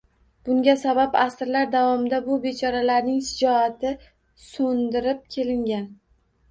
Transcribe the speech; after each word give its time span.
Bunga 0.47 0.73
sabab 0.83 1.17
asrlar 1.23 1.67
davomida 1.75 2.21
bu 2.31 2.39
bechoralarning 2.47 3.21
shijoati 3.29 3.95
so‘ndirib 4.49 5.23
kelingan. 5.37 5.89